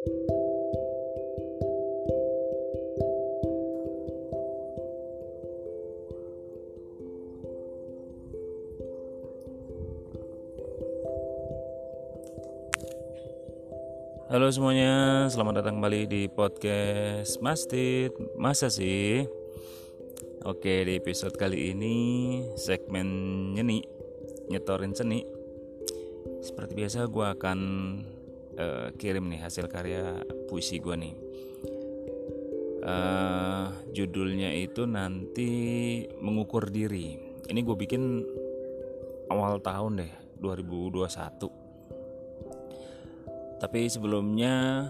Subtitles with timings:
[0.00, 0.16] Halo
[14.48, 18.16] semuanya, selamat datang kembali di podcast Mastit.
[18.40, 19.28] Masa sih?
[20.48, 21.96] Oke, di episode kali ini
[22.56, 23.04] segmen
[23.52, 23.84] nyeni,
[24.48, 25.28] nyetorin seni.
[26.40, 27.60] Seperti biasa gue akan
[28.60, 30.20] uh, kirim nih hasil karya
[30.52, 31.14] puisi gue nih.
[32.80, 35.50] Uh, judulnya itu nanti
[36.20, 37.16] mengukur diri.
[37.48, 38.02] Ini gue bikin
[39.32, 41.60] awal tahun deh, 2021
[43.60, 44.88] tapi sebelumnya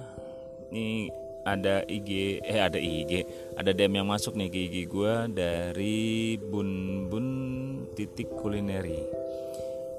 [0.70, 1.10] nih
[1.42, 3.26] ada IG eh ada IG
[3.58, 6.70] ada DM yang masuk nih ke IG gue dari bun
[7.10, 7.26] bun
[7.98, 9.19] titik kulineri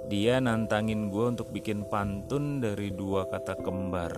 [0.08, 4.14] dia nantangin gue untuk bikin pantun dari dua kata kembar.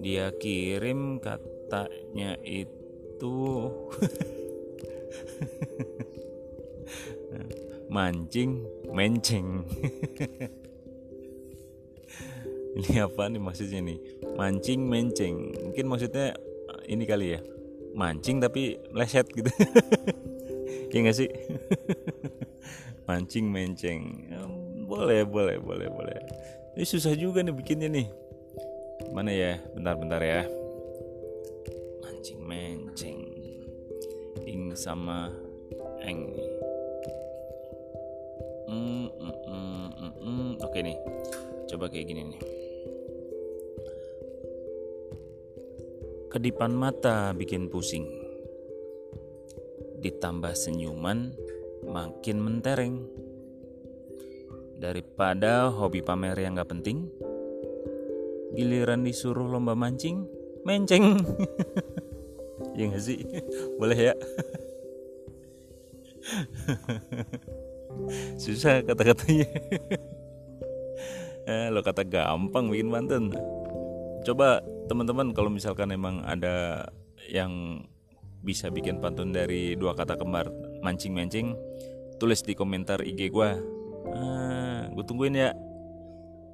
[0.00, 3.30] Dia kirim katanya itu.
[7.90, 9.66] Mancing menceng
[12.78, 13.98] ini apa nih maksudnya nih?
[14.38, 16.38] Mancing menceng mungkin maksudnya
[16.86, 17.42] ini kali ya?
[17.94, 19.50] Mancing tapi leset gitu.
[20.90, 21.30] Ya nggak sih?
[23.06, 24.26] Mancing menceng
[24.90, 26.18] boleh boleh boleh boleh.
[26.74, 28.10] Ini susah juga nih bikinnya nih.
[29.14, 29.62] Mana ya?
[29.70, 30.42] Bentar-bentar ya.
[32.02, 33.22] Mancing menceng
[34.50, 35.30] ing sama
[36.02, 36.26] eng.
[38.70, 40.50] Mm, mm, mm, mm, mm.
[40.58, 40.98] oke nih.
[41.70, 42.40] Coba kayak gini nih.
[46.30, 48.06] Kedipan mata bikin pusing.
[50.02, 51.34] Ditambah senyuman
[51.86, 53.06] makin mentereng.
[54.80, 57.04] Daripada hobi pamer yang gak penting,
[58.56, 60.24] giliran disuruh lomba mancing,
[60.64, 61.20] menceng.
[62.80, 63.20] ya gak sih?
[63.76, 64.14] Boleh ya?
[68.40, 69.52] Susah kata-katanya.
[71.44, 73.36] eh, lo kata gampang bikin pantun.
[74.24, 76.88] Coba teman-teman kalau misalkan emang ada
[77.28, 77.84] yang
[78.40, 80.48] bisa bikin pantun dari dua kata kembar
[80.80, 81.52] mancing-mancing
[82.16, 85.50] tulis di komentar IG gue ah, gue tungguin ya.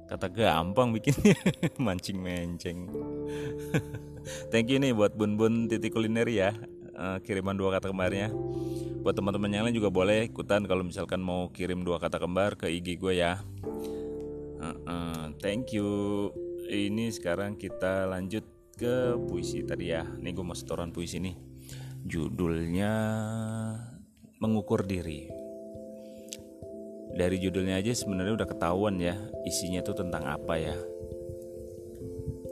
[0.07, 1.35] Kata gampang bikinnya
[1.83, 2.87] mancing menceng
[4.55, 6.55] thank you nih buat bun bun titik kuliner ya.
[6.97, 8.33] Uh, kiriman dua kata kembarnya.
[9.05, 12.71] Buat teman-teman yang lain juga boleh ikutan kalau misalkan mau kirim dua kata kembar ke
[12.71, 13.39] IG gue ya.
[15.37, 16.33] Thank you.
[16.67, 18.43] Ini sekarang kita lanjut
[18.73, 20.03] ke puisi tadi ya.
[20.03, 21.37] Nih gue mau setoran puisi nih.
[22.03, 22.93] Judulnya
[24.41, 25.46] Mengukur Diri
[27.17, 30.75] Dari judulnya aja sebenarnya udah ketahuan ya Isinya tuh tentang apa ya.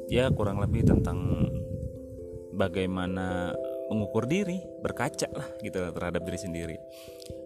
[0.10, 1.50] Ya kurang lebih tentang
[2.56, 3.54] Bagaimana
[3.94, 6.78] mengukur diri Berkaca lah gitu terhadap diri sendiri.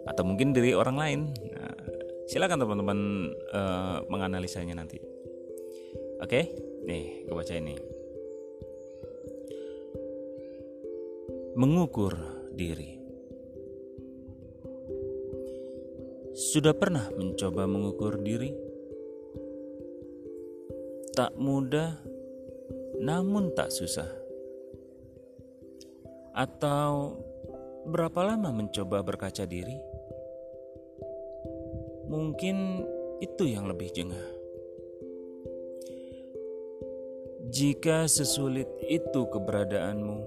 [0.08, 1.20] Atau mungkin diri orang lain.
[1.52, 1.80] Nah,
[2.30, 3.00] Silakan teman-teman
[3.58, 5.02] uh, menganalisanya nanti.
[6.22, 6.54] Oke,
[6.86, 7.74] nih gue baca ini.
[11.58, 12.14] Mengukur
[12.54, 12.99] diri.
[16.40, 18.56] Sudah pernah mencoba mengukur diri?
[21.12, 22.00] Tak mudah,
[22.96, 24.08] namun tak susah.
[26.32, 27.20] Atau
[27.92, 29.76] berapa lama mencoba berkaca diri?
[32.08, 32.88] Mungkin
[33.20, 34.28] itu yang lebih jengah.
[37.52, 40.20] Jika sesulit itu keberadaanmu,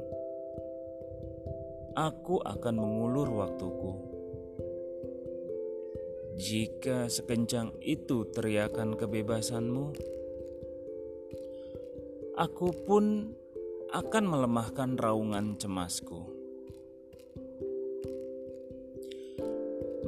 [1.96, 4.11] aku akan mengulur waktuku.
[6.32, 9.92] Jika sekencang itu teriakan kebebasanmu,
[12.40, 13.36] aku pun
[13.92, 16.24] akan melemahkan raungan cemasku.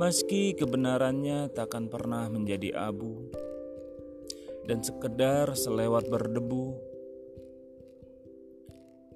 [0.00, 3.30] Meski kebenarannya takkan pernah menjadi abu
[4.64, 6.74] dan sekedar selewat berdebu,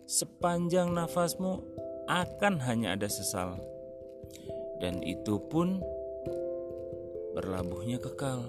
[0.05, 1.65] sepanjang nafasmu
[2.05, 3.57] akan hanya ada sesal,
[4.79, 5.81] dan itu pun
[7.39, 8.43] berlabuhnya kekal.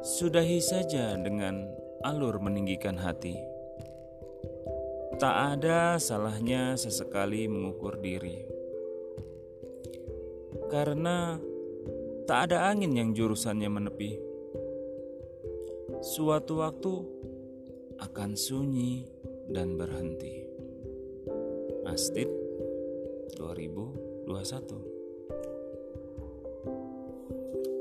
[0.00, 1.68] Sudahi saja dengan
[2.00, 3.36] alur meninggikan hati.
[5.20, 8.48] Tak ada salahnya sesekali mengukur diri,
[10.72, 11.36] karena
[12.24, 14.16] tak ada angin yang jurusannya menepi.
[16.00, 16.94] Suatu waktu
[18.00, 19.04] akan sunyi
[19.52, 20.48] dan berhenti.
[21.86, 22.32] Astid
[23.36, 24.91] 2021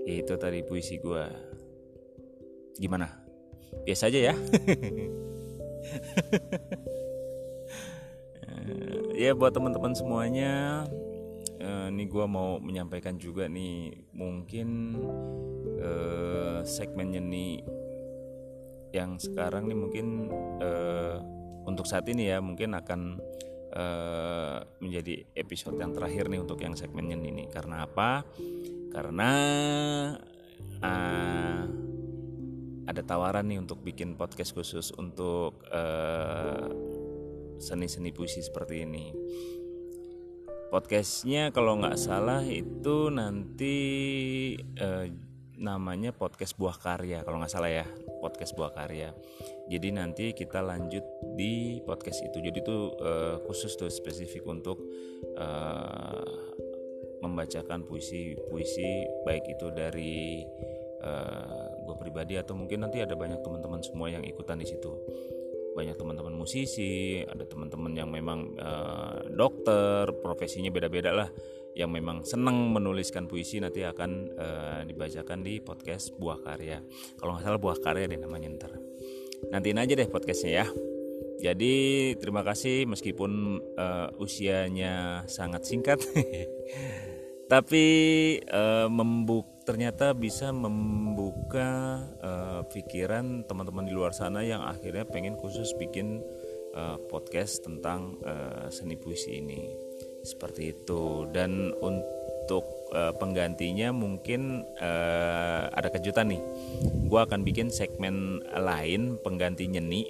[0.05, 1.25] Itu tadi puisi gue
[2.77, 3.21] Gimana?
[3.85, 4.35] biasa aja ya.
[9.11, 10.81] Ya buat teman-teman semuanya
[11.61, 14.97] uh, nih gue mau menyampaikan juga nih mungkin
[15.77, 17.61] uh, segmennya nih
[18.91, 20.27] yang sekarang nih mungkin
[20.59, 21.21] uh,
[21.69, 23.21] untuk saat ini ya mungkin akan
[23.77, 28.25] uh, menjadi episode yang terakhir nih untuk yang segmennya ini karena apa
[28.91, 29.31] karena
[30.83, 31.61] uh,
[32.85, 35.63] ada tawaran nih untuk bikin podcast khusus untuk
[37.57, 39.15] seni-seni uh, puisi seperti ini.
[40.71, 43.75] Podcastnya kalau nggak salah itu nanti
[44.79, 45.07] uh,
[45.61, 47.85] namanya podcast buah karya kalau nggak salah ya
[48.19, 49.15] podcast buah karya.
[49.67, 51.03] Jadi nanti kita lanjut
[51.35, 52.37] di podcast itu.
[52.43, 54.83] Jadi itu uh, khusus tuh spesifik untuk
[55.39, 56.23] uh,
[57.21, 60.41] membacakan puisi-puisi baik itu dari
[61.05, 64.91] uh, gue pribadi atau mungkin nanti ada banyak teman-teman semua yang ikutan di situ.
[65.71, 71.29] Banyak teman-teman musisi ada teman-teman yang memang uh, dokter profesinya beda-beda lah
[71.71, 76.83] yang memang senang menuliskan puisi nanti akan uh, dibacakan di podcast buah karya.
[77.15, 78.73] Kalau nggak salah buah karya deh namanya ntar.
[79.49, 80.67] Nantiin aja deh podcastnya ya.
[81.41, 81.73] Jadi
[82.21, 85.97] terima kasih meskipun uh, usianya sangat singkat
[87.51, 87.83] tapi
[88.47, 95.75] uh, membuk ternyata bisa membuka uh, pikiran teman-teman di luar sana yang akhirnya pengen khusus
[95.75, 96.23] bikin
[96.71, 99.67] uh, podcast tentang uh, seni puisi ini.
[100.23, 101.27] Seperti itu.
[101.35, 102.63] Dan untuk
[102.95, 106.41] uh, penggantinya mungkin uh, ada kejutan nih.
[107.11, 110.07] Gue akan bikin segmen lain pengganti nyeni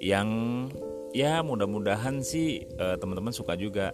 [0.00, 0.28] yang
[1.12, 3.92] ya mudah-mudahan sih uh, teman-teman suka juga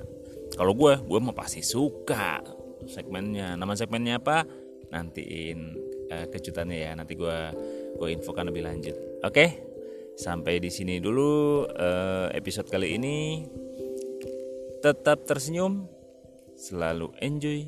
[0.53, 2.41] kalau gue, gue mau pasti suka
[2.87, 3.57] segmennya.
[3.57, 4.45] Nama segmennya apa?
[4.93, 5.61] Nantiin
[6.13, 6.91] uh, kejutannya ya.
[6.93, 7.39] Nanti gue
[7.97, 8.97] gue infokan lebih lanjut.
[9.25, 9.63] Oke,
[10.19, 13.49] sampai di sini dulu uh, episode kali ini.
[14.83, 15.87] Tetap tersenyum,
[16.59, 17.65] selalu enjoy.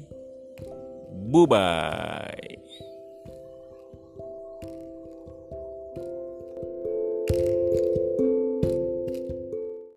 [1.30, 2.93] Bye bye.